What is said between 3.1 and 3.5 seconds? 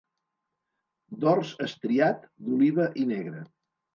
negre.